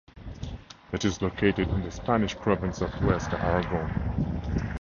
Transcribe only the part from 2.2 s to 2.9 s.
province of